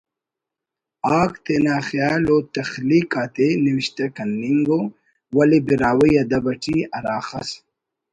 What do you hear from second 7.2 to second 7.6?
خس